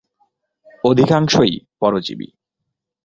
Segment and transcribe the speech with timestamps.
[0.83, 2.27] অধিকাংশই পরজীবী।